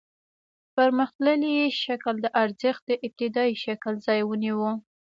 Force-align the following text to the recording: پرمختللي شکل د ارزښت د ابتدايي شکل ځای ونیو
پرمختللي 0.75 1.55
شکل 1.83 2.15
د 2.21 2.27
ارزښت 2.43 2.81
د 2.87 2.91
ابتدايي 3.05 3.55
شکل 3.65 3.93
ځای 4.07 4.19
ونیو 4.25 4.57